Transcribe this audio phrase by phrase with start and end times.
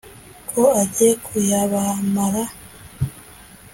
[0.49, 2.43] ko agiye kuyabamara